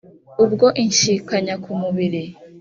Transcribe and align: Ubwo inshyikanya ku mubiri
Ubwo 0.43 0.67
inshyikanya 0.83 1.55
ku 1.63 1.71
mubiri 1.81 2.23